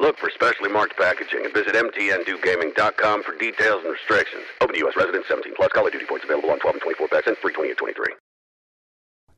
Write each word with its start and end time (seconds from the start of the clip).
Look 0.00 0.16
for 0.18 0.30
specially 0.30 0.70
marked 0.70 0.96
packaging 0.96 1.44
and 1.44 1.52
visit 1.52 1.74
mtndewgaming.com 1.74 3.22
for 3.24 3.36
details 3.36 3.82
and 3.84 3.92
restrictions. 3.92 4.44
Open 4.60 4.74
to 4.74 4.78
U.S. 4.80 4.96
residents 4.96 5.28
17 5.28 5.54
plus. 5.56 5.72
Call 5.72 5.86
of 5.86 5.92
Duty 5.92 6.06
points 6.06 6.24
available 6.24 6.50
on 6.50 6.60
12 6.60 6.76
and 6.76 6.82
24 6.82 7.08
packs 7.08 7.26
and 7.26 7.36
free 7.38 7.52
20 7.52 7.70
and 7.70 7.78
23. 7.78 8.14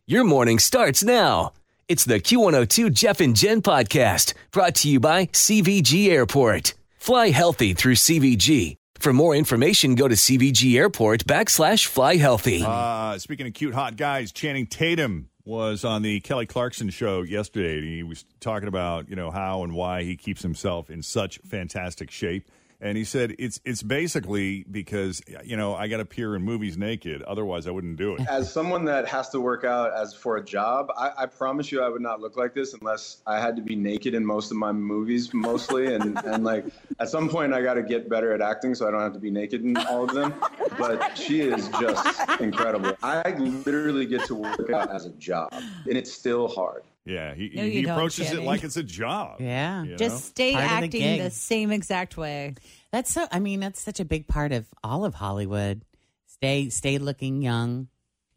Your 0.06 0.24
morning 0.24 0.58
starts 0.58 1.02
now. 1.02 1.52
It's 1.88 2.04
the 2.04 2.20
Q102 2.20 2.92
Jeff 2.92 3.20
and 3.20 3.34
Jen 3.34 3.62
podcast 3.62 4.34
brought 4.50 4.74
to 4.76 4.88
you 4.88 5.00
by 5.00 5.26
CVG 5.26 6.08
Airport. 6.08 6.74
Fly 6.98 7.30
healthy 7.30 7.72
through 7.74 7.94
CVG. 7.94 8.76
For 8.98 9.14
more 9.14 9.34
information, 9.34 9.94
go 9.94 10.08
to 10.08 10.14
CVG 10.14 10.76
Airport 10.76 11.24
backslash 11.24 11.86
fly 11.86 12.16
healthy. 12.16 12.62
Uh, 12.66 13.16
speaking 13.18 13.46
of 13.46 13.54
cute 13.54 13.72
hot 13.74 13.96
guys, 13.96 14.30
Channing 14.30 14.66
Tatum 14.66 15.29
was 15.44 15.84
on 15.84 16.02
the 16.02 16.20
Kelly 16.20 16.46
Clarkson 16.46 16.90
show 16.90 17.22
yesterday. 17.22 17.78
And 17.78 17.86
he 17.86 18.02
was 18.02 18.24
talking 18.40 18.68
about 18.68 19.08
you 19.08 19.16
know 19.16 19.30
how 19.30 19.62
and 19.62 19.74
why 19.74 20.02
he 20.02 20.16
keeps 20.16 20.42
himself 20.42 20.90
in 20.90 21.02
such 21.02 21.38
fantastic 21.38 22.10
shape. 22.10 22.50
And 22.80 22.96
he 22.96 23.04
said 23.04 23.34
it's 23.38 23.60
it's 23.64 23.82
basically 23.82 24.64
because 24.70 25.20
you 25.44 25.56
know 25.56 25.74
I 25.74 25.88
got 25.88 25.98
to 25.98 26.02
appear 26.02 26.34
in 26.34 26.42
movies 26.42 26.78
naked, 26.78 27.22
otherwise 27.22 27.66
I 27.66 27.70
wouldn't 27.70 27.96
do 27.96 28.14
it. 28.14 28.26
As 28.28 28.50
someone 28.50 28.86
that 28.86 29.06
has 29.08 29.28
to 29.30 29.40
work 29.40 29.64
out 29.64 29.92
as 29.92 30.14
for 30.14 30.36
a 30.38 30.44
job, 30.44 30.90
I, 30.96 31.10
I 31.18 31.26
promise 31.26 31.70
you 31.70 31.82
I 31.82 31.88
would 31.88 32.00
not 32.00 32.20
look 32.20 32.36
like 32.36 32.54
this 32.54 32.72
unless 32.74 33.18
I 33.26 33.38
had 33.38 33.56
to 33.56 33.62
be 33.62 33.76
naked 33.76 34.14
in 34.14 34.24
most 34.24 34.50
of 34.50 34.56
my 34.56 34.72
movies, 34.72 35.34
mostly. 35.34 35.94
And 35.94 36.18
and 36.24 36.42
like 36.44 36.64
at 36.98 37.10
some 37.10 37.28
point 37.28 37.52
I 37.52 37.60
got 37.62 37.74
to 37.74 37.82
get 37.82 38.08
better 38.08 38.32
at 38.32 38.40
acting, 38.40 38.74
so 38.74 38.88
I 38.88 38.90
don't 38.90 39.02
have 39.02 39.12
to 39.12 39.20
be 39.20 39.30
naked 39.30 39.62
in 39.62 39.76
all 39.76 40.04
of 40.04 40.14
them. 40.14 40.34
But 40.78 41.18
she 41.18 41.42
is 41.42 41.68
just 41.80 42.40
incredible. 42.40 42.96
I 43.02 43.30
literally 43.32 44.06
get 44.06 44.24
to 44.26 44.34
work 44.34 44.70
out 44.70 44.90
as 44.90 45.04
a 45.04 45.10
job, 45.10 45.52
and 45.52 45.98
it's 45.98 46.12
still 46.12 46.48
hard. 46.48 46.82
Yeah, 47.10 47.34
he, 47.34 47.50
No, 47.54 47.62
he 47.64 47.80
you 47.80 47.82
don't, 47.86 47.92
approaches 47.96 48.30
it 48.32 48.42
like 48.42 48.62
it's 48.64 48.76
a 48.76 48.82
job. 48.82 49.36
Yeah. 49.40 49.82
you 49.84 49.90
know? 49.90 49.96
Just 49.96 50.26
stay 50.26 50.52
Part 50.52 50.64
of 50.64 50.70
the 50.70 50.74
acting 50.86 51.00
gig. 51.00 51.22
the, 51.22 51.30
same 51.30 51.70
exact 51.72 52.16
way. 52.16 52.54
That's 52.92 53.10
so. 53.12 53.26
I 53.32 53.38
mean, 53.40 53.60
that's 53.60 53.80
such 53.80 54.00
a 54.00 54.04
big 54.04 54.26
part 54.26 54.52
of 54.52 54.66
all 54.84 55.04
of 55.04 55.14
Hollywood. 55.14 55.82
Stay, 56.26 56.68
stay 56.70 56.98
looking 56.98 57.42
young. 57.42 57.88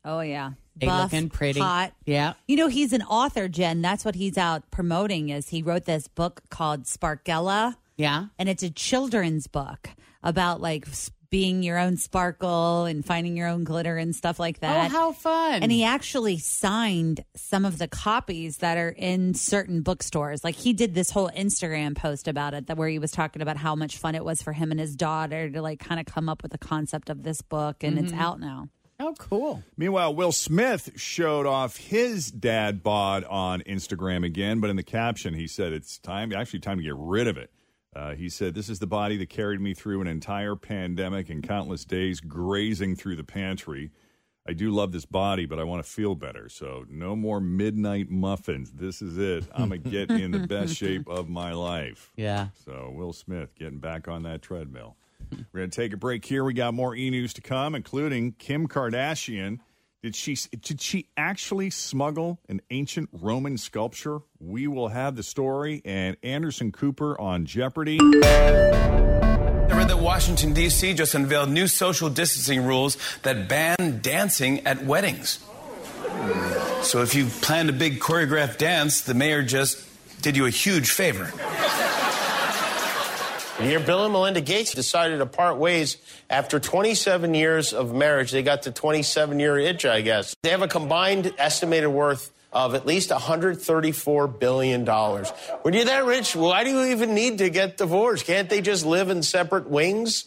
Oh 0.06 0.20
yeah, 0.20 0.52
Stay 0.78 0.88
Buff, 0.88 1.14
looking 1.14 1.30
pretty. 1.30 1.60
hot. 1.62 1.94
Yeah. 2.06 2.34
You 2.48 2.58
know 2.58 2.68
he's 2.68 2.92
an 2.94 3.04
author, 3.04 3.48
Jen. 3.48 3.82
That's 3.82 4.04
what 4.04 4.16
he's 4.16 4.38
out 4.38 4.70
promoting. 4.72 5.30
Is 5.30 5.48
he 5.50 5.62
wrote 5.64 5.86
this 5.86 6.08
book 6.10 6.42
called 6.50 6.84
Sparkella, 6.84 7.78
Yeah. 7.96 8.26
and 8.38 8.50
it's 8.50 8.64
a 8.64 8.70
children's 8.70 9.48
book 9.48 9.90
about 10.22 10.60
like 10.60 10.88
s- 10.90 11.10
being 11.34 11.64
your 11.64 11.80
own 11.80 11.98
sparkle 11.98 12.86
and 12.86 13.04
finding 13.04 13.36
your 13.36 13.48
own 13.48 13.64
glitter 13.64 13.98
and 13.98 14.16
stuff 14.16 14.40
like 14.40 14.58
oh, 14.58 14.68
that. 14.68 14.92
oh, 14.92 14.96
how 14.96 15.12
fun! 15.12 15.64
And 15.64 15.72
he 15.72 15.84
actually 15.84 16.38
signed 16.38 17.26
some 17.36 17.66
of 17.66 17.80
the 17.80 17.88
copies 17.88 18.58
that 18.58 18.78
are 18.78 18.92
in 18.92 19.34
certain 19.34 19.82
bookstores. 19.82 20.44
Like 20.44 20.54
he 20.54 20.74
did 20.74 20.94
this 20.94 21.10
whole 21.10 21.32
Instagram 21.32 21.96
post 21.96 22.28
about 22.28 22.54
it 22.54 22.68
that 22.68 22.78
where 22.78 22.88
he 22.88 23.00
was 23.00 23.10
talking 23.10 23.42
about 23.42 23.58
how 23.58 23.74
much 23.74 23.98
fun 23.98 24.14
it 24.14 24.24
was 24.24 24.44
for 24.44 24.54
him 24.54 24.70
and 24.70 24.80
his 24.80 24.96
daughter 24.96 25.50
to 25.50 25.60
like 25.60 25.80
kind 25.80 26.00
of 26.00 26.06
come 26.06 26.30
up 26.30 26.44
with 26.44 26.52
the 26.52 26.60
concept 26.60 27.10
of 27.10 27.24
this 27.24 27.42
book 27.42 27.84
and 27.84 27.98
it's 27.98 28.12
mm-hmm. 28.12 28.22
out 28.22 28.40
now. 28.40 28.70
oh, 29.00 29.16
cool. 29.18 29.64
Meanwhile, 29.76 30.14
Will 30.14 30.32
Smith 30.32 30.92
showed 30.98 31.48
off 31.48 31.78
his 31.78 32.30
dad 32.30 32.84
bod 32.84 33.24
on 33.24 33.62
Instagram 33.62 34.24
again, 34.24 34.60
but 34.60 34.70
in 34.70 34.76
the 34.76 34.84
caption, 34.84 35.34
he 35.34 35.48
said 35.48 35.74
it's 35.74 35.98
time, 35.98 36.32
actually, 36.32 36.60
time 36.60 36.78
to 36.78 36.84
get 36.84 36.94
rid 36.96 37.28
of 37.28 37.38
it. 37.40 37.50
Uh, 37.96 38.16
he 38.16 38.30
said, 38.30 38.54
This 38.54 38.70
is 38.70 38.80
the 38.80 38.88
body 38.88 39.18
that 39.18 39.30
carried 39.30 39.62
me 39.62 39.74
through 39.74 40.02
an 40.02 40.08
entire 40.08 40.56
pandemic 40.56 41.30
and 41.30 41.44
countless 41.44 41.86
days 41.86 42.20
grazing 42.20 42.96
through 42.96 43.16
the 43.16 43.24
pantry. 43.24 43.92
I 44.48 44.52
do 44.52 44.72
love 44.72 44.92
this 44.92 45.06
body, 45.06 45.46
but 45.46 45.58
I 45.58 45.64
want 45.64 45.86
to 45.86 45.90
feel 45.90 46.16
better. 46.16 46.50
So, 46.50 46.86
no 46.90 47.16
more 47.16 47.40
midnight 47.40 48.10
muffins. 48.10 48.72
This 48.74 49.02
is 49.02 49.18
it. 49.18 49.46
I'm 49.54 49.70
going 49.70 49.84
to 49.84 49.90
get 49.90 50.12
in 50.12 50.32
the 50.32 50.40
best 50.48 50.76
shape 50.78 51.08
of 51.08 51.30
my 51.30 51.54
life. 51.54 52.12
Yeah. 52.18 52.48
So, 52.66 52.92
Will 52.94 53.14
Smith 53.14 53.56
getting 53.56 53.80
back 53.80 54.08
on 54.08 54.24
that 54.24 54.42
treadmill. 54.42 54.98
We're 55.32 55.62
going 55.62 55.70
to 55.70 55.76
take 55.76 55.94
a 55.94 55.98
break 55.98 56.26
here. 56.26 56.44
We 56.44 56.54
got 56.54 56.74
more 56.74 56.96
e 56.96 57.10
news 57.10 57.34
to 57.36 57.42
come, 57.42 57.74
including 57.74 58.34
Kim 58.34 58.68
Kardashian. 58.68 59.60
Did 60.04 60.18
she 60.18 60.36
did 60.36 60.82
she 60.82 61.08
actually 61.16 61.70
smuggle 61.70 62.38
an 62.50 62.60
ancient 62.72 63.08
Roman 63.14 63.58
sculpture? 63.58 64.20
We 64.38 64.68
will 64.68 64.90
have 64.90 65.16
the 65.16 65.24
story 65.24 65.82
and 65.86 66.18
Anderson 66.22 66.74
Cooper 66.74 67.18
on 67.22 67.46
Jeopardy. 67.46 68.00
I 68.02 69.68
read 69.70 69.88
that 69.88 70.00
Washington, 70.02 70.52
D.C. 70.52 70.94
just 70.96 71.16
unveiled 71.16 71.52
new 71.52 71.68
social 71.68 72.10
distancing 72.10 72.66
rules 72.66 72.98
that 73.22 73.48
ban 73.48 74.02
dancing 74.02 74.68
at 74.68 74.84
weddings. 74.84 75.40
So 76.82 77.02
if 77.02 77.16
you 77.16 77.28
planned 77.28 77.70
a 77.70 77.74
big 77.74 78.02
choreographed 78.02 78.58
dance, 78.58 79.00
the 79.00 79.14
mayor 79.14 79.42
just 79.42 79.82
did 80.22 80.36
you 80.36 80.46
a 80.46 80.50
huge 80.50 80.92
favor. 80.92 81.32
Here, 83.64 83.80
Bill 83.80 84.04
and 84.04 84.12
Melinda 84.12 84.42
Gates 84.42 84.74
decided 84.74 85.20
to 85.20 85.26
part 85.26 85.58
ways 85.58 85.98
after 86.30 86.60
27 86.60 87.34
years 87.34 87.72
of 87.74 87.94
marriage. 87.94 88.32
They 88.32 88.44
got 88.44 88.64
the 88.64 88.72
27 88.72 89.40
year 89.40 89.58
itch, 89.58 89.86
I 89.86 90.02
guess. 90.02 90.36
They 90.44 90.50
have 90.50 90.62
a 90.62 90.68
combined 90.68 91.34
estimated 91.38 91.90
worth 91.90 92.32
of 92.52 92.76
at 92.76 92.86
least 92.86 93.10
$134 93.10 94.40
billion. 94.40 94.86
When 94.86 95.74
you're 95.74 95.86
that 95.86 96.06
rich, 96.06 96.36
why 96.36 96.64
do 96.64 96.70
you 96.70 96.92
even 96.92 97.16
need 97.16 97.40
to 97.40 97.50
get 97.50 97.78
divorced? 97.78 98.26
Can't 98.26 98.50
they 98.50 98.62
just 98.62 98.86
live 98.86 99.10
in 99.10 99.24
separate 99.24 99.70
wings? 99.70 100.26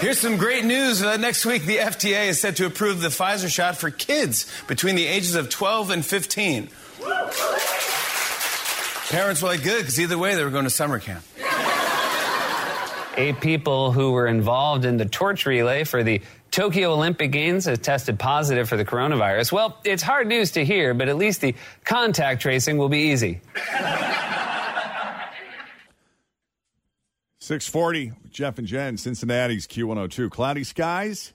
Here's 0.00 0.18
some 0.18 0.36
great 0.36 0.64
news. 0.64 1.02
Uh, 1.02 1.16
next 1.16 1.46
week, 1.46 1.64
the 1.64 1.78
FDA 1.78 2.28
is 2.28 2.40
set 2.40 2.56
to 2.56 2.66
approve 2.66 3.00
the 3.00 3.08
Pfizer 3.08 3.48
shot 3.48 3.76
for 3.76 3.90
kids 3.90 4.50
between 4.68 4.94
the 4.94 5.06
ages 5.06 5.34
of 5.34 5.48
12 5.48 5.90
and 5.90 6.04
15. 6.04 6.68
Parents 9.08 9.42
were 9.42 9.48
like, 9.48 9.62
good, 9.62 9.78
because 9.78 9.98
either 9.98 10.18
way, 10.18 10.34
they 10.34 10.44
were 10.44 10.50
going 10.50 10.64
to 10.64 10.70
summer 10.70 10.98
camp. 10.98 11.24
Eight 13.16 13.40
people 13.40 13.92
who 13.92 14.10
were 14.10 14.26
involved 14.26 14.84
in 14.84 14.96
the 14.96 15.04
torch 15.04 15.46
relay 15.46 15.84
for 15.84 16.02
the 16.02 16.20
Tokyo 16.50 16.92
Olympic 16.92 17.30
Games 17.30 17.64
have 17.66 17.80
tested 17.80 18.18
positive 18.18 18.68
for 18.68 18.76
the 18.76 18.84
coronavirus. 18.84 19.52
Well, 19.52 19.78
it's 19.84 20.02
hard 20.02 20.26
news 20.26 20.52
to 20.52 20.64
hear, 20.64 20.94
but 20.94 21.08
at 21.08 21.16
least 21.16 21.40
the 21.40 21.54
contact 21.84 22.42
tracing 22.42 22.76
will 22.76 22.88
be 22.88 23.10
easy. 23.12 23.40
640, 27.40 28.12
Jeff 28.30 28.58
and 28.58 28.66
Jen, 28.66 28.96
Cincinnati's 28.96 29.66
Q102. 29.66 30.30
Cloudy 30.30 30.64
skies 30.64 31.34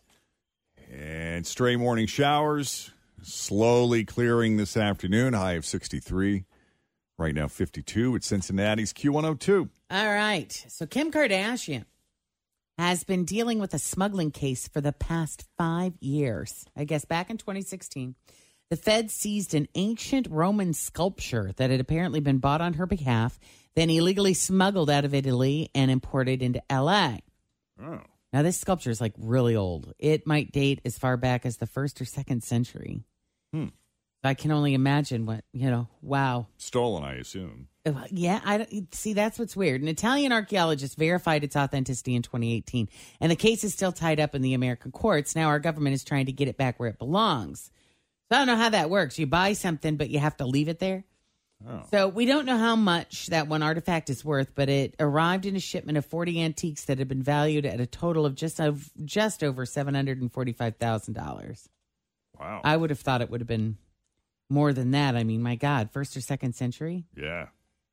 and 0.92 1.46
stray 1.46 1.75
morning 1.75 2.08
showers. 2.08 2.92
Slowly 3.22 4.06
clearing 4.06 4.58
this 4.58 4.75
afternoon. 4.75 5.34
High 5.34 5.54
of 5.54 5.66
63. 5.66 6.46
Right 7.19 7.36
now, 7.36 7.50
52 7.50 8.16
at 8.16 8.24
Cincinnati's 8.24 8.94
Q102. 8.94 9.69
All 9.92 10.07
right. 10.07 10.66
So 10.69 10.86
Kim 10.86 11.12
Kardashian 11.12 11.83
has 12.77 13.04
been 13.04 13.25
dealing 13.25 13.60
with 13.60 13.74
a 13.74 13.80
smuggling 13.80 14.31
case 14.31 14.69
for 14.69 14.80
the 14.80 14.94
past 14.94 15.45
five 15.57 15.92
years. 16.00 16.63
I 16.77 16.86
guess 16.86 17.04
back 17.04 17.30
in 17.30 17.38
2016, 17.38 18.16
the 18.69 18.77
Fed 18.77 19.12
seized 19.12 19.54
an 19.54 19.68
ancient 19.75 20.27
Roman 20.30 20.74
sculpture 20.74 21.51
that 21.57 21.69
had 21.69 21.81
apparently 21.81 22.21
been 22.21 22.38
bought 22.38 22.62
on 22.62 22.75
her 22.75 22.86
behalf, 22.86 23.38
then 23.75 23.89
illegally 23.89 24.33
smuggled 24.33 24.89
out 24.89 25.04
of 25.04 25.13
Italy 25.13 25.69
and 25.75 25.92
imported 25.92 26.42
into 26.42 26.63
LA. 26.72 27.18
Oh. 27.83 28.00
Now, 28.31 28.44
this 28.44 28.57
sculpture 28.57 28.92
is 28.92 29.01
like 29.01 29.13
really 29.18 29.57
old. 29.57 29.94
It 30.00 30.25
might 30.25 30.54
date 30.54 30.80
as 30.86 30.98
far 30.98 31.18
back 31.18 31.45
as 31.45 31.57
the 31.57 31.68
first 31.68 32.00
or 32.00 32.06
second 32.06 32.44
century. 32.44 33.01
Hmm. 33.51 33.68
I 34.24 34.33
can 34.33 34.51
only 34.51 34.74
imagine 34.74 35.25
what, 35.25 35.45
you 35.54 35.69
know, 35.69 35.88
wow. 36.01 36.48
Stolen, 36.57 37.04
I 37.04 37.16
assume. 37.16 37.68
Uh, 37.86 38.04
Yeah, 38.12 38.42
I 38.44 38.57
don't, 38.57 38.94
see. 38.94 39.13
That's 39.13 39.39
what's 39.39 39.56
weird. 39.56 39.81
An 39.81 39.88
Italian 39.88 40.33
archaeologist 40.33 40.98
verified 40.98 41.44
its 41.44 41.56
authenticity 41.56 42.16
in 42.16 42.21
2018, 42.21 42.89
and 43.21 43.31
the 43.31 43.38
case 43.38 43.63
is 43.63 43.74
still 43.74 43.94
tied 43.94 44.19
up 44.19 44.36
in 44.36 44.42
the 44.42 44.54
American 44.54 44.92
courts. 44.92 45.36
Now, 45.36 45.48
our 45.48 45.60
government 45.60 45.94
is 45.94 46.04
trying 46.04 46.25
to 46.25 46.33
get 46.33 46.50
it 46.50 46.57
back 46.57 46.80
where 46.80 46.89
it 46.89 47.00
belongs. 47.00 47.71
So 48.30 48.36
I 48.36 48.39
don't 48.39 48.48
know 48.48 48.62
how 48.62 48.69
that 48.69 48.89
works. 48.89 49.18
You 49.18 49.25
buy 49.25 49.54
something, 49.54 49.95
but 49.95 50.10
you 50.10 50.19
have 50.19 50.38
to 50.38 50.45
leave 50.45 50.68
it 50.68 50.80
there. 50.80 51.06
Oh. 51.68 51.83
So 51.92 52.07
we 52.07 52.25
don't 52.25 52.45
know 52.45 52.57
how 52.57 52.75
much 52.75 53.27
that 53.27 53.48
one 53.48 53.63
artifact 53.63 54.10
is 54.10 54.24
worth, 54.24 54.54
but 54.56 54.69
it 54.69 54.95
arrived 55.00 55.45
in 55.45 55.56
a 55.56 55.60
shipment 55.60 55.98
of 55.98 56.06
40 56.06 56.42
antiques 56.42 56.86
that 56.86 57.00
had 57.00 57.07
been 57.07 57.24
valued 57.24 57.65
at 57.65 57.81
a 57.81 57.86
total 57.86 58.25
of 58.25 58.36
just 58.36 58.60
of 58.60 58.92
just 59.04 59.44
over 59.44 59.65
seven 59.65 59.94
hundred 59.94 60.22
and 60.22 60.31
forty-five 60.31 60.77
thousand 60.77 61.15
dollars. 61.15 61.68
Wow. 62.39 62.62
I 62.63 62.77
would 62.77 62.92
have 62.92 63.00
thought 63.00 63.22
it 63.22 63.30
would 63.30 63.42
have 63.42 63.48
been 63.48 63.77
more 64.50 64.74
than 64.74 64.92
that. 64.92 65.16
I 65.16 65.24
mean, 65.24 65.42
my 65.42 65.56
God, 65.56 65.90
first 65.92 66.16
or 66.18 66.22
second 66.22 66.54
century. 66.54 67.06
Yeah. 67.16 67.48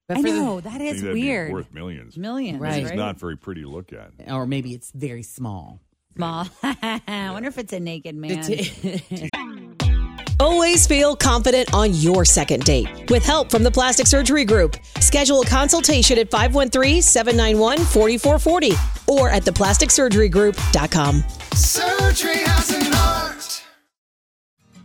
But 0.09 0.19
I 0.19 0.23
for 0.23 0.31
the- 0.31 0.37
know 0.37 0.61
that 0.61 0.73
I 0.81 0.93
think 0.93 1.03
be 1.03 1.13
weird. 1.13 1.53
worth 1.53 1.73
millions. 1.73 2.17
Millions, 2.17 2.61
Right. 2.61 2.81
It's 2.83 2.91
right? 2.91 2.99
not 2.99 3.19
very 3.19 3.37
pretty 3.37 3.63
to 3.63 3.69
look 3.69 3.93
at. 3.93 4.13
or 4.33 4.47
maybe 4.47 4.73
it's 4.75 4.91
very 4.93 5.23
small. 5.23 5.81
Small. 6.17 6.47
I 6.63 7.31
wonder 7.33 7.49
if 7.49 7.59
it's 7.59 7.73
a 7.73 7.81
naked 7.81 8.15
man. 8.17 8.43
Always 10.39 10.87
feel 10.87 11.17
confident 11.17 11.73
on 11.73 11.95
your 11.95 12.27
second 12.27 12.65
date. 12.65 13.09
With 13.11 13.25
help 13.25 13.51
from 13.51 13.63
the 13.63 13.71
Plastic 13.71 14.07
Surgery 14.07 14.45
Group, 14.45 14.77
schedule 15.01 15.41
a 15.41 15.47
consultation 15.47 16.19
at 16.19 16.31
513-791-4440 16.31 19.09
or 19.09 19.31
at 19.31 19.45
theplasticsurgerygroup.com. 19.45 21.25
Surgery 21.55 22.37
has 22.37 22.69
an 22.71 22.83
art. 22.83 22.86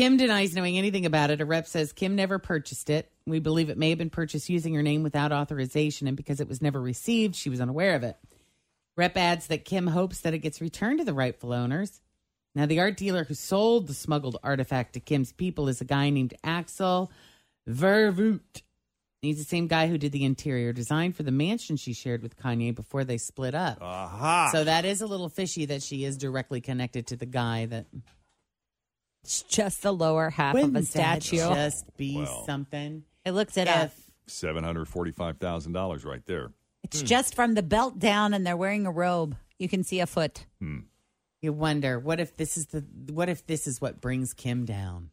Kim 0.00 0.16
denies 0.16 0.54
knowing 0.54 0.78
anything 0.78 1.04
about 1.04 1.30
it. 1.30 1.42
A 1.42 1.44
rep 1.44 1.66
says 1.66 1.92
Kim 1.92 2.16
never 2.16 2.38
purchased 2.38 2.88
it. 2.88 3.12
We 3.26 3.38
believe 3.38 3.68
it 3.68 3.76
may 3.76 3.90
have 3.90 3.98
been 3.98 4.08
purchased 4.08 4.48
using 4.48 4.72
her 4.72 4.82
name 4.82 5.02
without 5.02 5.30
authorization, 5.30 6.06
and 6.06 6.16
because 6.16 6.40
it 6.40 6.48
was 6.48 6.62
never 6.62 6.80
received, 6.80 7.36
she 7.36 7.50
was 7.50 7.60
unaware 7.60 7.94
of 7.96 8.02
it. 8.02 8.16
Rep 8.96 9.14
adds 9.18 9.48
that 9.48 9.66
Kim 9.66 9.88
hopes 9.88 10.22
that 10.22 10.32
it 10.32 10.38
gets 10.38 10.62
returned 10.62 11.00
to 11.00 11.04
the 11.04 11.12
rightful 11.12 11.52
owners. 11.52 12.00
Now, 12.54 12.64
the 12.64 12.80
art 12.80 12.96
dealer 12.96 13.24
who 13.24 13.34
sold 13.34 13.88
the 13.88 13.92
smuggled 13.92 14.38
artifact 14.42 14.94
to 14.94 15.00
Kim's 15.00 15.32
people 15.32 15.68
is 15.68 15.82
a 15.82 15.84
guy 15.84 16.08
named 16.08 16.32
Axel 16.42 17.12
Vervoordt. 17.68 18.62
He's 19.20 19.36
the 19.36 19.44
same 19.44 19.66
guy 19.66 19.88
who 19.88 19.98
did 19.98 20.12
the 20.12 20.24
interior 20.24 20.72
design 20.72 21.12
for 21.12 21.24
the 21.24 21.30
mansion 21.30 21.76
she 21.76 21.92
shared 21.92 22.22
with 22.22 22.38
Kanye 22.38 22.74
before 22.74 23.04
they 23.04 23.18
split 23.18 23.54
up. 23.54 23.82
Aha. 23.82 24.48
So 24.50 24.64
that 24.64 24.86
is 24.86 25.02
a 25.02 25.06
little 25.06 25.28
fishy 25.28 25.66
that 25.66 25.82
she 25.82 26.06
is 26.06 26.16
directly 26.16 26.62
connected 26.62 27.08
to 27.08 27.16
the 27.16 27.26
guy 27.26 27.66
that 27.66 27.84
It's 29.22 29.42
just 29.42 29.82
the 29.82 29.92
lower 29.92 30.30
half 30.30 30.54
of 30.54 30.60
a 30.60 30.64
Wouldn't 30.66 30.92
that 30.92 31.22
statue. 31.22 31.36
just 31.36 31.96
be 31.96 32.16
Well. 32.16 32.44
something. 32.46 33.04
I 33.26 33.30
looked 33.30 33.56
it 33.56 33.68
up. 33.68 33.92
Seven 34.26 34.64
hundred 34.64 34.86
forty-five 34.86 35.38
thousand 35.38 35.72
dollars 35.72 36.04
right 36.04 36.24
there. 36.26 36.52
It's 36.82 37.00
hmm. 37.00 37.06
just 37.06 37.34
from 37.34 37.54
the 37.54 37.62
belt 37.62 37.98
down, 37.98 38.32
and 38.32 38.46
they're 38.46 38.56
wearing 38.56 38.86
a 38.86 38.90
robe. 38.90 39.36
You 39.58 39.68
can 39.68 39.84
see 39.84 40.00
a 40.00 40.06
foot. 40.06 40.46
Hmm. 40.60 40.80
You 41.42 41.52
wonder 41.52 41.98
what 41.98 42.20
if 42.20 42.36
this 42.36 42.56
is 42.56 42.66
the 42.66 42.84
what 43.12 43.28
if 43.28 43.46
this 43.46 43.66
is 43.66 43.80
what 43.80 44.00
brings 44.00 44.32
Kim 44.32 44.64
down? 44.64 45.10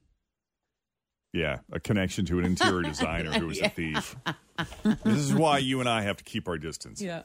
Yeah, 1.33 1.59
a 1.71 1.79
connection 1.79 2.25
to 2.27 2.39
an 2.39 2.45
interior 2.45 2.81
designer 2.89 3.31
who 3.31 3.47
was 3.47 3.59
a 3.59 3.69
thief. 3.69 4.15
This 5.03 5.17
is 5.17 5.33
why 5.33 5.59
you 5.59 5.79
and 5.79 5.89
I 5.89 6.01
have 6.01 6.17
to 6.17 6.23
keep 6.23 6.47
our 6.47 6.57
distance. 6.57 7.01
Yeah. 7.01 7.23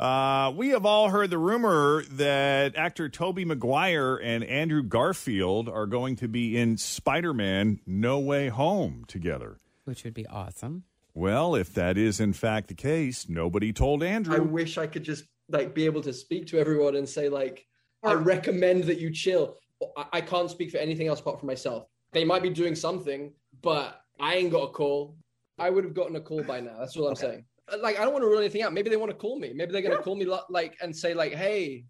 Uh, 0.00 0.52
we 0.54 0.68
have 0.68 0.86
all 0.86 1.10
heard 1.10 1.28
the 1.28 1.38
rumor 1.38 2.04
that 2.04 2.76
actor 2.76 3.08
Tobey 3.08 3.44
Maguire 3.44 4.14
and 4.16 4.44
Andrew 4.44 4.82
Garfield 4.84 5.68
are 5.68 5.86
going 5.86 6.14
to 6.16 6.28
be 6.28 6.56
in 6.56 6.76
Spider-Man: 6.76 7.80
No 7.84 8.20
Way 8.20 8.48
Home 8.48 9.04
together. 9.08 9.58
Which 9.86 10.04
would 10.04 10.14
be 10.14 10.26
awesome. 10.26 10.84
Well, 11.14 11.56
if 11.56 11.74
that 11.74 11.98
is 11.98 12.20
in 12.20 12.32
fact 12.32 12.68
the 12.68 12.74
case, 12.74 13.28
nobody 13.28 13.72
told 13.72 14.04
Andrew. 14.04 14.36
I 14.36 14.38
wish 14.38 14.78
I 14.78 14.86
could 14.86 15.02
just 15.02 15.24
like 15.48 15.74
be 15.74 15.84
able 15.84 16.02
to 16.02 16.12
speak 16.12 16.46
to 16.48 16.60
everyone 16.60 16.94
and 16.94 17.08
say 17.08 17.28
like, 17.28 17.66
I 18.04 18.12
recommend 18.14 18.84
that 18.84 19.00
you 19.00 19.10
chill. 19.10 19.56
I, 19.96 20.04
I 20.12 20.20
can't 20.20 20.48
speak 20.48 20.70
for 20.70 20.76
anything 20.76 21.08
else 21.08 21.18
apart 21.18 21.40
from 21.40 21.48
myself. 21.48 21.86
They 22.12 22.24
might 22.24 22.42
be 22.42 22.50
doing 22.50 22.76
something, 22.76 23.32
but 23.62 24.00
I 24.20 24.36
ain't 24.36 24.52
got 24.52 24.62
a 24.62 24.68
call. 24.68 25.16
I 25.58 25.70
would 25.70 25.82
have 25.82 25.94
gotten 25.94 26.14
a 26.14 26.20
call 26.20 26.44
by 26.44 26.60
now. 26.60 26.76
That's 26.78 26.96
all 26.96 27.08
I'm 27.08 27.16
saying. 27.16 27.44
Like, 27.80 27.98
I 27.98 28.04
don't 28.04 28.12
want 28.12 28.22
to 28.24 28.28
rule 28.28 28.38
anything 28.38 28.62
out. 28.62 28.72
Maybe 28.72 28.90
they 28.90 28.96
want 28.96 29.10
to 29.10 29.16
call 29.16 29.38
me. 29.38 29.52
Maybe 29.54 29.72
they're 29.72 29.82
going 29.82 29.96
to 29.96 30.02
call 30.02 30.16
me 30.16 30.26
like 30.48 30.76
and 30.80 30.94
say 30.96 31.14
like, 31.14 31.34
"Hey, 31.34 31.84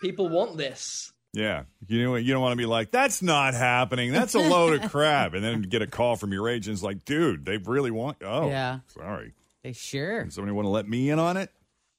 people 0.00 0.28
want 0.28 0.56
this." 0.56 1.12
Yeah, 1.32 1.64
you 1.88 2.04
know, 2.04 2.12
what? 2.12 2.22
you 2.22 2.32
don't 2.32 2.42
want 2.42 2.52
to 2.52 2.56
be 2.56 2.66
like, 2.66 2.92
"That's 2.92 3.20
not 3.22 3.54
happening. 3.54 4.12
That's 4.12 4.34
a 4.34 4.38
load 4.38 4.80
of 4.82 4.90
crap," 4.92 5.34
and 5.34 5.42
then 5.42 5.62
get 5.62 5.82
a 5.82 5.86
call 5.86 6.14
from 6.16 6.32
your 6.32 6.48
agents 6.48 6.82
like, 6.82 7.04
"Dude, 7.04 7.44
they 7.44 7.56
really 7.56 7.90
want." 7.90 8.18
Oh, 8.22 8.48
Yeah. 8.48 8.80
Sorry. 8.86 9.32
They 9.64 9.72
sure. 9.72 10.24
Does 10.24 10.34
somebody 10.34 10.52
want 10.52 10.66
to 10.66 10.70
let 10.70 10.86
me 10.88 11.10
in 11.10 11.18
on 11.18 11.36
it? 11.36 11.50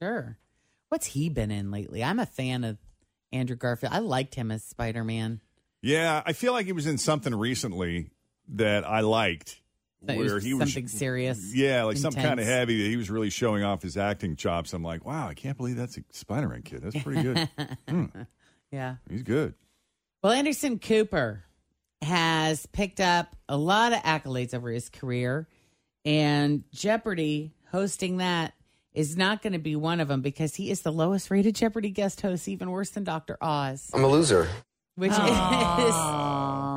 Sure. 0.01 0.37
What's 0.89 1.07
he 1.07 1.29
been 1.29 1.51
in 1.51 1.71
lately? 1.71 2.03
I'm 2.03 2.19
a 2.19 2.25
fan 2.25 2.63
of 2.63 2.77
Andrew 3.33 3.55
Garfield. 3.57 3.91
I 3.91 3.99
liked 3.99 4.35
him 4.35 4.51
as 4.51 4.63
Spider 4.63 5.03
Man. 5.03 5.41
Yeah, 5.81 6.21
I 6.25 6.33
feel 6.33 6.53
like 6.53 6.67
he 6.67 6.71
was 6.71 6.87
in 6.87 6.97
something 6.97 7.33
recently 7.35 8.11
that 8.49 8.87
I 8.87 9.01
liked, 9.01 9.59
That 10.03 10.17
where 10.17 10.35
was 10.35 10.43
he 10.43 10.53
was 10.53 10.71
something 10.71 10.87
serious, 10.87 11.53
Yeah, 11.53 11.83
like 11.83 11.97
some 11.97 12.13
kind 12.13 12.39
of 12.39 12.45
heavy 12.45 12.83
that 12.83 12.89
he 12.89 12.95
was 12.97 13.09
really 13.09 13.29
showing 13.31 13.63
off 13.63 13.81
his 13.81 13.97
acting 13.97 14.35
chops. 14.35 14.73
I'm 14.73 14.83
like, 14.83 15.03
wow, 15.05 15.27
I 15.27 15.33
can't 15.33 15.57
believe 15.57 15.77
that's 15.77 15.97
a 15.97 16.01
Spider-Man 16.11 16.61
kid. 16.61 16.81
That's 16.83 17.01
pretty 17.03 17.23
good. 17.23 17.49
Hmm, 17.89 18.05
Yeah. 18.71 18.95
he's 19.09 19.23
good. 19.23 19.55
Well, 20.23 20.33
Anderson 20.33 20.79
Cooper 20.79 21.43
has 22.01 22.65
picked 22.67 22.99
up 22.99 23.35
a 23.49 23.57
lot 23.57 23.93
of 23.93 23.99
accolades 23.99 24.53
over 24.53 24.69
his 24.69 24.89
career, 24.89 25.47
and 26.03 26.63
Jeopardy 26.71 27.53
hosting 27.71 28.17
that 28.17 28.53
is 28.93 29.17
not 29.17 29.41
going 29.41 29.53
to 29.53 29.59
be 29.59 29.75
one 29.75 29.99
of 29.99 30.07
them 30.07 30.21
because 30.21 30.55
he 30.55 30.69
is 30.71 30.81
the 30.81 30.91
lowest 30.91 31.29
rated 31.31 31.55
Jeopardy 31.55 31.89
guest 31.89 32.21
host, 32.21 32.47
even 32.47 32.69
worse 32.69 32.91
than 32.91 33.03
Dr. 33.03 33.37
Oz, 33.41 33.89
I'm 33.93 34.03
a 34.03 34.07
loser. 34.07 34.47
Which 34.95 35.11
is 35.11 35.95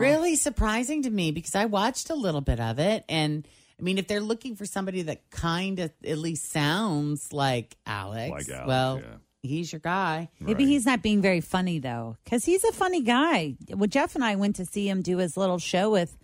really 0.00 0.36
surprising 0.36 1.02
to 1.02 1.10
me 1.10 1.30
because 1.30 1.54
I 1.54 1.64
watched 1.66 2.10
a 2.10 2.14
little 2.14 2.40
bit 2.40 2.60
of 2.60 2.78
it. 2.78 3.04
And 3.08 3.46
I 3.78 3.82
mean, 3.82 3.98
if 3.98 4.08
they're 4.08 4.20
looking 4.20 4.56
for 4.56 4.66
somebody 4.66 5.02
that 5.02 5.30
kind 5.30 5.78
of 5.78 5.92
at 6.04 6.18
least 6.18 6.50
sounds 6.50 7.32
like 7.32 7.76
Alex, 7.86 8.30
Like 8.30 8.48
Alex, 8.48 8.66
well, 8.66 8.98
yeah. 9.00 9.16
he's 9.42 9.72
your 9.72 9.80
guy. 9.80 10.30
Maybe 10.40 10.66
he's 10.66 10.84
not 10.86 11.02
being 11.02 11.22
very 11.22 11.40
funny 11.40 11.78
though, 11.78 12.16
because 12.24 12.44
he's 12.44 12.64
a 12.64 12.72
funny 12.72 13.02
guy. 13.02 13.54
Well, 13.70 13.86
Jeff 13.88 14.14
and 14.14 14.24
I 14.24 14.34
went 14.36 14.56
to 14.56 14.66
see 14.66 14.88
him 14.88 15.02
do 15.02 15.18
his 15.18 15.36
little 15.36 15.58
show 15.58 15.90
with, 15.90 16.16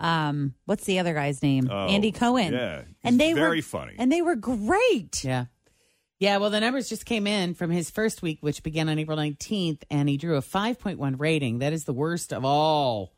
um, 0.00 0.54
what's 0.66 0.84
the 0.84 0.98
other 0.98 1.14
guy's 1.14 1.42
name? 1.42 1.68
Oh, 1.70 1.86
Andy 1.88 2.12
Cohen. 2.12 2.52
yeah. 2.52 2.82
and 3.02 3.18
they 3.18 3.32
very 3.32 3.40
were 3.40 3.46
very 3.48 3.60
funny. 3.62 3.94
and 3.98 4.12
they 4.12 4.22
were 4.22 4.36
great. 4.36 5.24
Yeah. 5.24 5.46
Yeah, 6.20 6.38
well, 6.38 6.50
the 6.50 6.58
numbers 6.60 6.88
just 6.88 7.06
came 7.06 7.26
in 7.28 7.54
from 7.54 7.70
his 7.70 7.90
first 7.90 8.22
week, 8.22 8.38
which 8.40 8.64
began 8.64 8.88
on 8.88 8.98
April 8.98 9.16
19th, 9.16 9.82
and 9.90 10.08
he 10.08 10.16
drew 10.16 10.36
a 10.36 10.40
5.1 10.42 11.14
rating. 11.18 11.60
That 11.60 11.72
is 11.72 11.84
the 11.84 11.92
worst 11.92 12.32
of 12.32 12.44
all. 12.44 13.12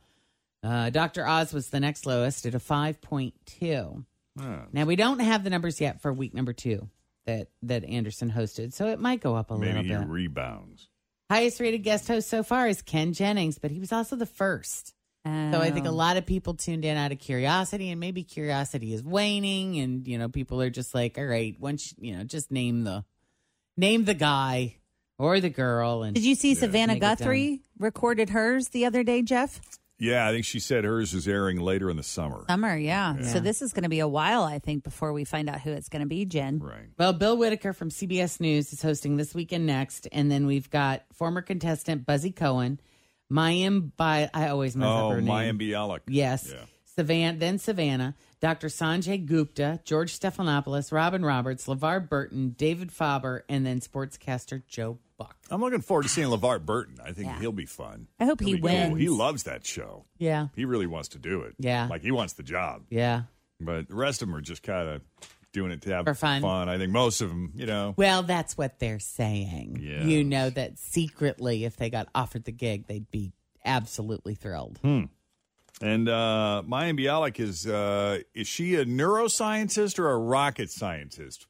Uh, 0.62 0.90
Dr. 0.90 1.26
Oz 1.26 1.54
was 1.54 1.70
the 1.70 1.80
next 1.80 2.04
lowest 2.04 2.44
at 2.44 2.54
a 2.54 2.58
5.2. 2.58 4.04
Now, 4.72 4.84
we 4.84 4.96
don't 4.96 5.18
have 5.20 5.44
the 5.44 5.50
numbers 5.50 5.80
yet 5.80 6.00
for 6.02 6.12
week 6.12 6.34
number 6.34 6.52
two 6.52 6.88
that, 7.26 7.48
that 7.62 7.84
Anderson 7.84 8.30
hosted, 8.30 8.72
so 8.72 8.86
it 8.88 8.98
might 9.00 9.20
go 9.20 9.34
up 9.34 9.50
a 9.50 9.56
Maybe 9.56 9.88
little 9.88 10.02
bit. 10.04 10.08
rebounds. 10.08 10.88
Highest 11.30 11.60
rated 11.60 11.82
guest 11.82 12.08
host 12.08 12.28
so 12.28 12.42
far 12.42 12.68
is 12.68 12.82
Ken 12.82 13.12
Jennings, 13.12 13.58
but 13.58 13.70
he 13.70 13.78
was 13.80 13.92
also 13.92 14.16
the 14.16 14.26
first. 14.26 14.94
So 15.24 15.60
I 15.60 15.70
think 15.70 15.86
a 15.86 15.90
Oh. 15.90 15.94
lot 15.94 16.16
of 16.16 16.24
people 16.24 16.54
tuned 16.54 16.84
in 16.84 16.96
out 16.96 17.12
of 17.12 17.18
curiosity, 17.18 17.90
and 17.90 18.00
maybe 18.00 18.22
curiosity 18.24 18.94
is 18.94 19.02
waning, 19.02 19.78
and 19.78 20.08
you 20.08 20.16
know 20.18 20.28
people 20.28 20.62
are 20.62 20.70
just 20.70 20.94
like, 20.94 21.18
all 21.18 21.24
right, 21.26 21.54
once 21.60 21.94
you 21.98 22.16
know, 22.16 22.24
just 22.24 22.50
name 22.50 22.84
the 22.84 23.04
name 23.76 24.04
the 24.06 24.14
guy 24.14 24.76
or 25.18 25.38
the 25.40 25.50
girl. 25.50 26.02
And 26.02 26.14
Did 26.14 26.24
you 26.24 26.34
see 26.34 26.54
Savannah 26.54 26.94
Make 26.94 26.98
it 26.98 27.00
done. 27.00 27.16
Guthrie 27.18 27.60
recorded 27.78 28.30
hers 28.30 28.68
the 28.68 28.86
other 28.86 29.02
day, 29.02 29.20
Jeff? 29.22 29.60
Yeah, 29.98 30.26
I 30.26 30.32
think 30.32 30.46
she 30.46 30.60
said 30.60 30.84
hers 30.84 31.12
is 31.12 31.28
airing 31.28 31.60
later 31.60 31.90
in 31.90 31.98
the 31.98 32.02
summer. 32.02 32.46
Summer, 32.48 32.74
yeah. 32.74 33.16
Yeah. 33.18 33.26
So 33.26 33.38
this 33.38 33.60
is 33.60 33.74
going 33.74 33.82
to 33.82 33.90
be 33.90 34.00
a 34.00 34.08
while, 34.08 34.44
I 34.44 34.58
think, 34.58 34.82
before 34.82 35.12
we 35.12 35.24
find 35.24 35.50
out 35.50 35.60
who 35.60 35.72
it's 35.72 35.90
going 35.90 36.00
to 36.00 36.08
be, 36.08 36.24
Jen. 36.24 36.58
Right. 36.58 36.86
Well, 36.98 37.12
Bill 37.12 37.36
Whitaker 37.36 37.74
from 37.74 37.90
CBS 37.90 38.40
News 38.40 38.72
is 38.72 38.80
hosting 38.80 39.18
this 39.18 39.34
weekend 39.34 39.66
next, 39.66 40.08
and 40.10 40.30
then 40.30 40.46
we've 40.46 40.70
got 40.70 41.02
former 41.12 41.42
contestant 41.42 42.06
Buzzy 42.06 42.30
Cohen, 42.32 42.80
Mayim 43.30 43.90
by 43.96 44.28
I 44.34 44.48
always 44.48 44.76
mess 44.76 44.86
up 44.88 45.02
Oh, 45.04 45.10
her 45.10 45.20
name. 45.20 45.58
Mayim 45.58 45.60
Bialik. 45.60 46.00
Yes. 46.08 46.52
Savannah, 46.96 47.38
then 47.38 47.58
Savannah, 47.58 48.14
Dr. 48.40 48.66
Sanjay 48.66 49.24
Gupta, 49.24 49.80
George 49.84 50.18
Stephanopoulos, 50.18 50.92
Robin 50.92 51.24
Roberts, 51.24 51.66
LeVar 51.66 52.08
Burton, 52.08 52.54
David 52.58 52.90
Faber, 52.92 53.44
and 53.48 53.64
then 53.64 53.80
sportscaster 53.80 54.62
Joe 54.66 54.98
Buck. 55.16 55.36
I'm 55.50 55.60
looking 55.60 55.80
forward 55.82 56.02
to 56.02 56.08
seeing 56.08 56.28
LeVar 56.28 56.66
Burton. 56.66 56.98
I 57.02 57.12
think 57.12 57.32
he'll 57.38 57.52
be 57.52 57.64
fun. 57.64 58.08
I 58.18 58.24
hope 58.26 58.40
He'll 58.40 58.48
he 58.48 58.54
be 58.56 58.60
cool. 58.60 58.68
wins. 58.90 58.98
He 58.98 59.08
loves 59.08 59.44
that 59.44 59.64
show. 59.64 60.04
Yeah. 60.18 60.48
He 60.56 60.64
really 60.64 60.88
wants 60.88 61.10
to 61.10 61.18
do 61.18 61.42
it. 61.42 61.54
Yeah. 61.58 61.86
Like 61.88 62.02
he 62.02 62.10
wants 62.10 62.32
the 62.34 62.42
job. 62.42 62.82
Yeah. 62.90 63.22
But 63.60 63.88
the 63.88 63.94
rest 63.94 64.20
of 64.20 64.28
them 64.28 64.36
are 64.36 64.40
just 64.40 64.62
kind 64.62 64.88
of 64.88 65.02
doing 65.52 65.72
it 65.72 65.82
to 65.82 65.90
have 65.92 66.04
For 66.04 66.14
fun. 66.14 66.44
I 66.44 66.78
think 66.78 66.92
most 66.92 67.20
of 67.20 67.28
them, 67.28 67.52
you 67.54 67.66
know. 67.66 67.94
Well, 67.96 68.22
that's 68.22 68.56
what 68.56 68.78
they're 68.78 68.98
saying. 68.98 69.80
Yeah. 69.82 70.04
You 70.04 70.24
know 70.24 70.50
that 70.50 70.78
secretly, 70.78 71.64
if 71.64 71.76
they 71.76 71.90
got 71.90 72.08
offered 72.14 72.44
the 72.44 72.52
gig, 72.52 72.86
they'd 72.86 73.10
be 73.10 73.32
absolutely 73.64 74.34
thrilled. 74.34 74.78
Hmm. 74.82 75.04
And 75.82 76.08
uh 76.08 76.62
Mayim 76.66 76.98
Bialik 76.98 77.40
is 77.40 77.66
uh 77.66 78.20
is 78.34 78.46
she 78.46 78.76
a 78.76 78.84
neuroscientist 78.84 79.98
or 79.98 80.10
a 80.10 80.18
rocket 80.18 80.70
scientist? 80.70 81.46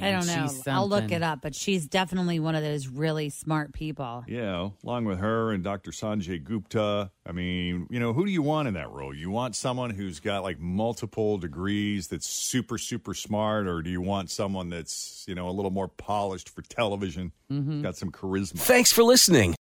I 0.00 0.10
don't 0.10 0.26
know. 0.26 0.48
I'll 0.66 0.88
look 0.88 1.12
it 1.12 1.22
up, 1.22 1.40
but 1.40 1.54
she's 1.54 1.86
definitely 1.86 2.40
one 2.40 2.54
of 2.54 2.62
those 2.62 2.88
really 2.88 3.30
smart 3.30 3.72
people. 3.72 4.24
Yeah, 4.26 4.70
along 4.82 5.04
with 5.04 5.18
her 5.18 5.52
and 5.52 5.62
Dr. 5.62 5.92
Sanjay 5.92 6.42
Gupta. 6.42 7.10
I 7.26 7.32
mean, 7.32 7.86
you 7.90 8.00
know, 8.00 8.12
who 8.12 8.26
do 8.26 8.32
you 8.32 8.42
want 8.42 8.68
in 8.68 8.74
that 8.74 8.90
role? 8.90 9.14
You 9.14 9.30
want 9.30 9.54
someone 9.56 9.90
who's 9.90 10.20
got 10.20 10.42
like 10.42 10.58
multiple 10.58 11.38
degrees 11.38 12.08
that's 12.08 12.28
super, 12.28 12.76
super 12.78 13.14
smart, 13.14 13.66
or 13.66 13.82
do 13.82 13.90
you 13.90 14.00
want 14.00 14.30
someone 14.30 14.68
that's, 14.68 15.24
you 15.28 15.34
know, 15.34 15.48
a 15.48 15.52
little 15.52 15.70
more 15.70 15.88
polished 15.88 16.48
for 16.50 16.62
television, 16.62 17.32
Mm-hmm. 17.52 17.82
got 17.82 17.96
some 17.96 18.10
charisma? 18.10 18.58
Thanks 18.58 18.92
for 18.92 19.02
listening 19.04 19.54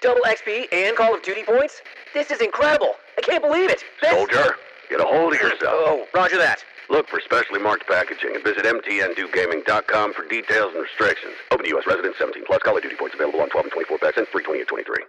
Double 0.00 0.22
XP 0.22 0.72
and 0.72 0.96
Call 0.96 1.14
of 1.14 1.22
Duty 1.22 1.42
points? 1.42 1.82
This 2.14 2.30
is 2.30 2.40
incredible. 2.40 2.94
I 3.18 3.20
can't 3.20 3.42
believe 3.42 3.68
it. 3.68 3.84
This- 4.00 4.10
Soldier, 4.10 4.56
get 4.88 5.00
a 5.00 5.04
hold 5.04 5.34
of 5.34 5.40
oh, 5.42 5.44
yourself. 5.44 5.60
Oh, 5.62 6.06
roger 6.14 6.38
that. 6.38 6.64
Look 6.88 7.06
for 7.08 7.20
specially 7.20 7.60
marked 7.60 7.86
packaging 7.86 8.34
and 8.34 8.42
visit 8.42 8.64
mtndewgaming.com 8.64 10.14
for 10.14 10.26
details 10.26 10.72
and 10.74 10.82
restrictions. 10.82 11.34
Open 11.50 11.64
to 11.64 11.70
U.S. 11.70 11.86
residents 11.86 12.18
17 12.18 12.44
plus. 12.46 12.62
Call 12.62 12.76
of 12.76 12.82
Duty 12.82 12.96
points 12.96 13.14
available 13.14 13.40
on 13.40 13.50
12 13.50 13.66
and 13.66 13.72
24 13.72 13.98
packs 13.98 14.16
and 14.16 14.26
free 14.28 14.42
28 14.42 14.66
23. 14.68 15.04